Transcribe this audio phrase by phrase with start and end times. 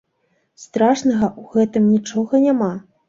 [0.63, 2.73] Страшнага ў гэтым нічога няма.